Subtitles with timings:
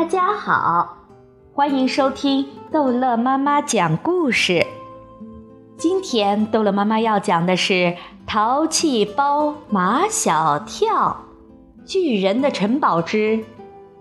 [0.00, 0.96] 大家好，
[1.52, 4.66] 欢迎收听逗乐妈妈讲故事。
[5.76, 7.74] 今天逗乐妈妈要讲的是
[8.26, 11.26] 《淘气包马小跳》，
[11.86, 13.44] 巨人的城堡之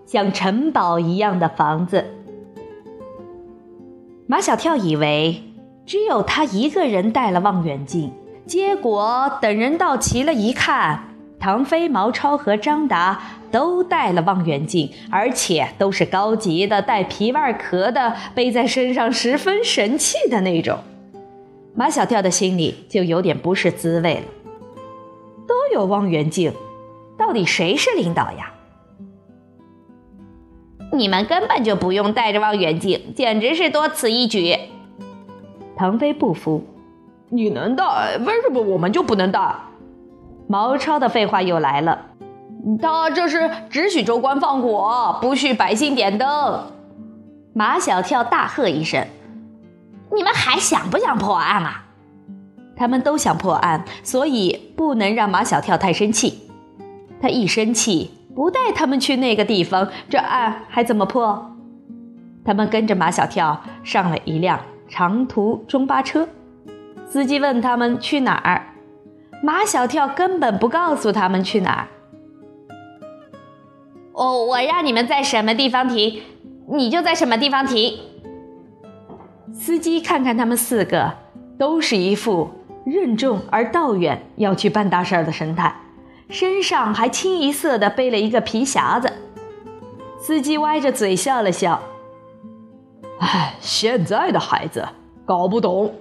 [0.06, 2.06] 像城堡一样的房子。
[4.25, 5.43] 马小跳以为
[5.86, 8.14] 只有他一个人带了望远镜，
[8.46, 11.04] 结果等人到齐了，一看。
[11.40, 20.79] 唐飞、毛超和张达都带了望远镜，而且都是高级的，带皮外壳的，背在身上十分神气的那种。
[21.74, 24.24] 马小跳的心里就有点不是滋味了。
[25.48, 26.52] 都有望远镜，
[27.18, 28.54] 到底谁是领导呀？
[30.92, 34.58] 你们根本就不用带着望远镜，简直是多此一举。
[35.78, 36.66] 唐飞不服，
[37.30, 39.40] 你能带，为什么我们就不能带？
[40.52, 42.08] 毛超的废话又来了，
[42.81, 46.72] 他这是只许州官放火，不许百姓点灯。
[47.54, 49.06] 马小跳大喝一声
[50.12, 51.84] ：“你们还想不想破案啊？”
[52.76, 56.50] 他们都想破案，所以不能让马小跳太生气。
[57.22, 61.52] 他一生气，不带他们去那个地方，这案还怎么破？
[62.44, 66.28] 他们跟着马小跳上了一辆长途中巴车，
[67.06, 68.69] 司机问他们去哪儿。
[69.42, 71.88] 马小跳根本不告诉他们去哪儿。
[74.14, 76.22] 哦，我让你们在什么地方停，
[76.68, 77.98] 你就在什么地方停。
[79.54, 81.14] 司机看看他们四个，
[81.58, 82.50] 都是一副
[82.86, 85.73] 任重而道远要去办大事儿的神态，
[86.30, 89.10] 身上还清一色的背了一个皮匣子。
[90.20, 91.80] 司机歪着嘴笑了笑
[93.20, 94.86] ：“哎，现在的孩子
[95.26, 95.94] 搞不懂。”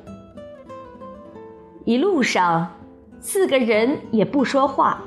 [1.86, 2.74] 一路上。
[3.20, 5.02] 四个人也不说话，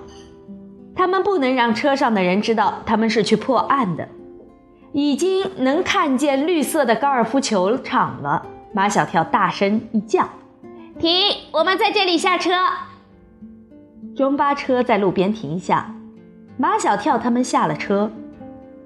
[0.95, 4.07] 他们不能让车上的人知道他们是去破案的。
[4.93, 8.45] 已经能看见绿色的高尔夫球场了。
[8.73, 10.27] 马小跳大声一叫
[10.99, 11.11] ：“停！
[11.53, 12.51] 我们在这里下车。”
[14.15, 15.95] 中巴车在路边停下，
[16.57, 18.11] 马小跳他们下了车。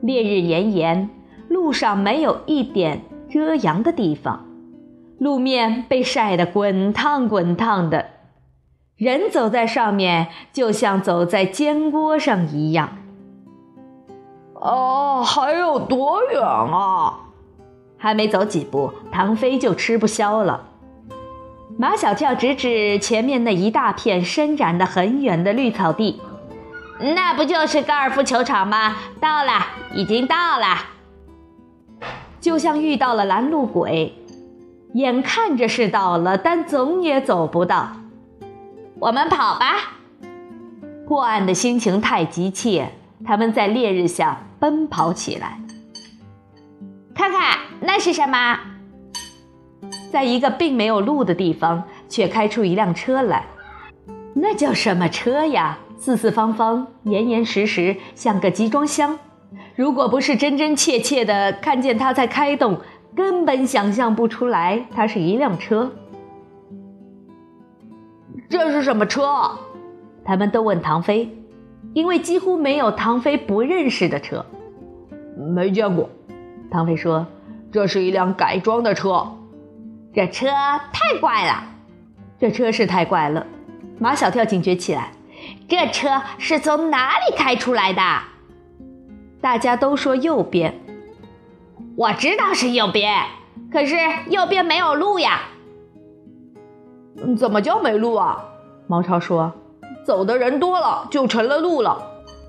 [0.01, 1.09] 烈日炎炎，
[1.50, 4.45] 路上没有一点遮阳的地方，
[5.17, 8.05] 路面被晒得滚烫滚烫的。
[8.97, 12.97] 人走在上面，就像走在煎锅上一样。
[14.53, 17.19] 哦，还有多远啊？
[17.97, 20.63] 还没走几步，唐飞就吃不消了。
[21.78, 26.22] 马小跳指指前面那一大片伸展的很远的绿草地，
[27.01, 28.95] 那不就是高尔夫球场吗？
[29.19, 29.51] 到了，
[29.94, 30.67] 已经到了。
[32.39, 34.13] 就像遇到了拦路鬼，
[34.94, 37.89] 眼看着是到了，但总也走不到。
[38.97, 39.91] 我们跑吧！
[41.06, 42.89] 破案的心情太急切，
[43.25, 45.59] 他们在烈日下奔跑起来。
[47.13, 48.57] 看看那是什么？
[50.11, 53.45] 在一个并没有路的地方，却开出一辆车来。
[54.33, 55.77] 那叫什么车呀？
[55.97, 59.19] 四四方方、严严实实，像个集装箱。
[59.75, 62.79] 如果不是真真切切的看见它在开动，
[63.13, 65.91] 根本想象不出来它是一辆车。
[68.50, 69.51] 这是什么车？
[70.23, 71.35] 他们都问唐飞，
[71.94, 74.45] 因为几乎没有唐飞不认识的车。
[75.38, 76.09] 没见过，
[76.72, 77.25] 唐飞说
[77.72, 79.28] ：“这是一辆改装的车。
[80.13, 80.47] 这车
[80.94, 81.63] 太怪了，
[82.39, 83.45] 这车是太怪了。”
[84.00, 85.12] 马小跳警觉起来
[85.67, 88.01] ：“这车是从哪里开出来的？”
[89.41, 90.73] 大家都说右边。
[91.95, 93.25] 我知道是右边，
[93.72, 93.95] 可是
[94.29, 95.41] 右边没有路呀。
[97.37, 98.43] 怎么叫没路啊？
[98.87, 99.51] 毛超说
[100.05, 101.97] ：“走的人多了就成了路了，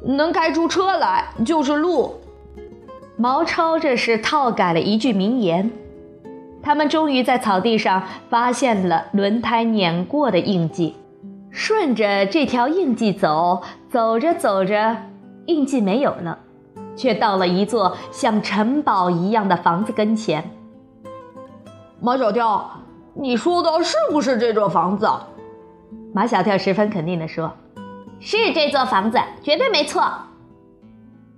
[0.03, 2.21] 能开出车来就是路。”
[3.17, 5.71] 毛超这是套改了一句名言。
[6.63, 10.97] 他们终于在草地上发现了轮胎碾过的印记，
[11.51, 14.97] 顺着这条印记走，走着走着，
[15.47, 16.41] 印记没有了，
[16.97, 20.51] 却到了一座像城堡一样的房子跟前。
[22.01, 22.83] 毛小跳。
[23.19, 25.09] 你说的是不是这座房子？
[26.13, 27.51] 马小跳十分肯定地说
[28.21, 30.07] ：“是这座房子，绝对没错。”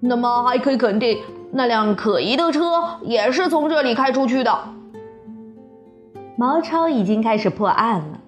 [0.01, 1.19] 那么还可以肯定，
[1.53, 4.59] 那辆可疑的车也是从这里开出去的。
[6.37, 8.21] 毛超已经开始破案了。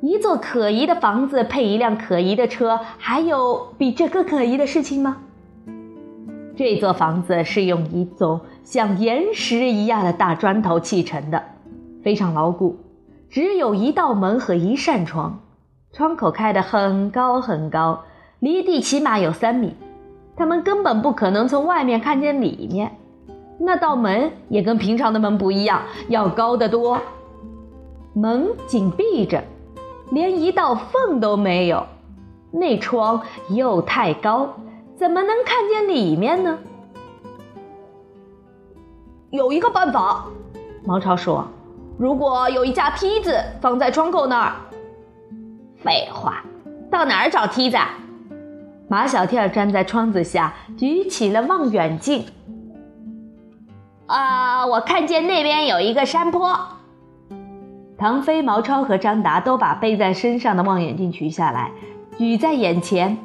[0.00, 5.16] 一座可疑的房子配一辆可疑的车，还有比这更可疑的事情吗？
[6.56, 11.42] 这座房子是用一种像岩石一样的大砖头砌成的。
[12.02, 12.76] 非常牢固，
[13.30, 15.40] 只有一道门和一扇窗，
[15.92, 18.04] 窗口开得很高很高，
[18.40, 19.74] 离地起码有三米。
[20.34, 22.96] 他们根本不可能从外面看见里面。
[23.58, 26.98] 那道门也跟平常的门不一样，要高得多。
[28.14, 29.44] 门紧闭着，
[30.10, 31.86] 连一道缝都没有。
[32.50, 34.54] 那窗又太高，
[34.96, 36.58] 怎么能看见里面呢？
[39.30, 40.26] 有一个办法，
[40.84, 41.46] 毛超说
[41.98, 44.52] ：“如果有一架梯子放在窗口那儿。”
[45.82, 46.42] 废话，
[46.90, 47.76] 到哪儿找梯子？
[48.88, 52.24] 马小跳站在窗子下，举起了望远镜。
[54.06, 56.58] 啊，我看见那边有一个山坡。
[57.96, 61.70] 唐飞、毛超和张达都把背在身上的望远镜取下来，
[62.18, 63.16] 举在眼前。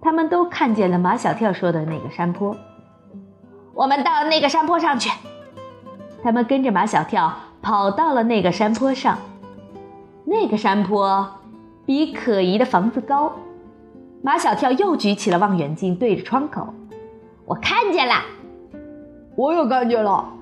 [0.00, 2.54] 他们都看见了马小跳说的那个山坡。
[3.74, 5.10] 我们到那个山坡上去。
[6.22, 7.32] 他们跟着马小跳
[7.68, 9.18] 跑到了那个山坡上。
[10.24, 11.28] 那个山坡
[11.84, 13.30] 比可疑的房子高。
[14.22, 16.66] 马小跳又举起了望远镜，对着窗口。
[17.44, 18.14] 我看见了。
[19.36, 20.32] 我也看见了。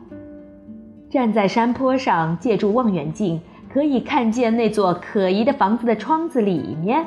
[1.10, 3.40] 站在山坡上，借助望远镜
[3.74, 7.06] 可以看见那座可疑的房子的窗子里面。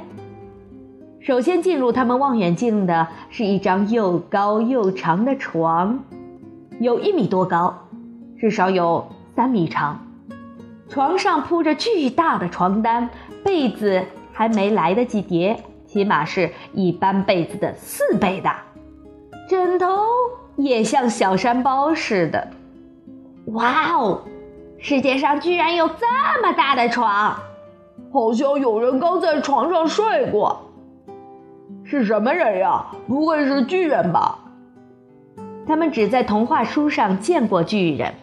[1.22, 5.98] 首先进入他们望远镜的是一张又高又长的床，
[6.82, 7.74] 有一米多高，
[8.38, 9.98] 至少有三米长。
[10.90, 13.10] 床上铺着巨大的床单，
[13.44, 14.04] 被子
[14.34, 18.64] 还没来得及叠，起码是一般被子的四倍大。
[19.48, 19.88] 枕头。
[20.56, 22.50] 也像小山包似的，
[23.46, 24.24] 哇哦！
[24.78, 27.40] 世界上居然有这么大的床，
[28.12, 30.70] 好像有人刚在床上睡过。
[31.86, 32.88] 是什么人呀？
[33.08, 34.38] 不会是巨人吧？
[35.66, 38.14] 他们只在童话书上见过巨人。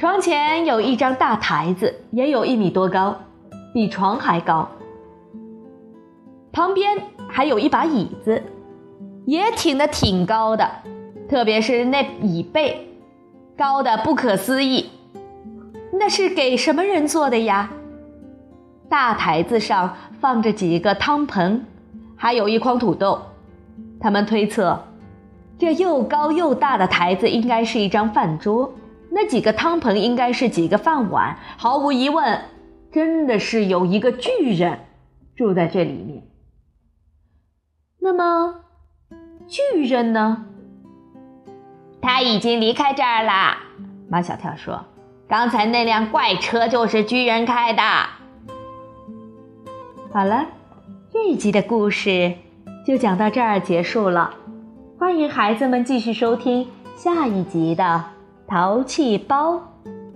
[0.00, 3.14] 床前有一张大台子，也有一米多高，
[3.74, 4.66] 比床还高。
[6.50, 6.96] 旁边
[7.28, 8.42] 还有一把椅子，
[9.26, 10.66] 也挺的挺高的。
[11.28, 12.88] 特别是那椅背，
[13.58, 14.88] 高的不可思议。
[15.92, 17.70] 那是给什么人做的呀？
[18.88, 21.66] 大台子上放着几个汤盆，
[22.16, 23.20] 还有一筐土豆。
[24.00, 24.82] 他们推测，
[25.58, 28.72] 这又高又大的台子应该是一张饭桌，
[29.10, 31.36] 那几个汤盆应该是几个饭碗。
[31.56, 32.40] 毫无疑问，
[32.92, 34.80] 真的是有一个巨人
[35.36, 36.22] 住在这里面。
[38.00, 38.62] 那么，
[39.46, 40.46] 巨人呢？
[42.00, 43.58] 他已经离开这儿了，
[44.08, 44.86] 马小跳说
[45.28, 47.82] ：“刚才那辆怪车就是巨人开的。”
[50.10, 50.46] 好了，
[51.12, 52.34] 这一集的故事
[52.86, 54.34] 就讲到这儿结束了。
[54.98, 57.84] 欢迎孩子们继续收听下一集的
[58.50, 59.62] 《淘气包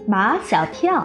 [0.08, 1.02] 马小跳》。